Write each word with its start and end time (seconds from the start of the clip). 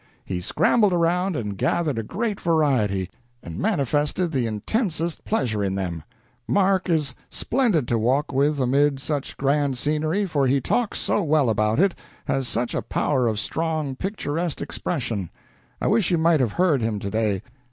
He 0.25 0.41
scrambled 0.41 0.93
around 0.93 1.35
and 1.35 1.55
gathered 1.55 1.99
a 1.99 2.01
great 2.01 2.41
variety, 2.41 3.11
and 3.43 3.59
manifested 3.59 4.31
the 4.31 4.47
intensest 4.47 5.23
pleasure 5.25 5.63
in 5.63 5.75
them.... 5.75 6.01
Mark 6.47 6.89
is 6.89 7.13
splendid 7.29 7.87
to 7.89 7.99
walk 7.99 8.33
with 8.33 8.59
amid 8.59 8.99
such 8.99 9.37
grand 9.37 9.77
scenery, 9.77 10.25
for 10.25 10.47
he 10.47 10.59
talks 10.59 10.97
so 10.97 11.21
well 11.21 11.51
about 11.51 11.79
it, 11.79 11.93
has 12.25 12.47
such 12.47 12.73
a 12.73 12.81
power 12.81 13.27
of 13.27 13.39
strong, 13.39 13.95
picturesque 13.95 14.59
expression. 14.59 15.29
I 15.79 15.85
wish 15.85 16.09
you 16.09 16.17
might 16.17 16.39
have 16.39 16.53
heard 16.53 16.81
him 16.81 16.97
today. 16.97 17.43